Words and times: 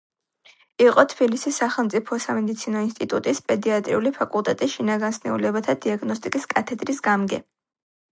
იყო 0.83 1.01
თბილისის 1.09 1.57
სახელმწიფო 1.61 2.17
სამედიცინო 2.23 2.81
ინსტიტუტის 2.85 3.41
პედიატრიული 3.51 4.13
ფაკულტეტის 4.15 4.73
შინაგან 4.77 5.15
სნეულებათა 5.19 5.77
დიაგნოსტიკის 5.85 6.49
კათედრის 6.55 7.03
გამგე. 7.11 7.41